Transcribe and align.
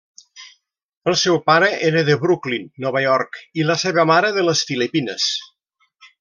El 1.11 1.17
seu 1.23 1.37
pare 1.49 1.69
era 1.89 2.01
de 2.07 2.15
Brooklyn, 2.23 2.65
Nova 2.87 3.05
York, 3.05 3.39
i 3.61 3.67
la 3.69 3.77
seva 3.83 4.07
mare 4.15 4.33
de 4.39 4.47
les 4.49 4.65
Filipines. 4.73 5.29